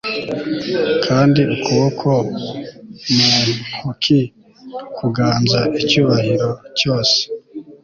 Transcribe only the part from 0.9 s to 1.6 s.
kandi,